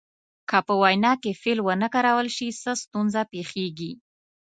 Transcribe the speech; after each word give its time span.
که 0.49 0.57
په 0.67 0.73
وینا 0.81 1.13
کې 1.21 1.31
فعل 1.41 1.59
ونه 1.63 1.87
کارول 1.95 2.27
شي 2.35 2.47
څه 2.61 2.71
ستونزه 2.83 3.21
پیښیږي. 3.33 3.91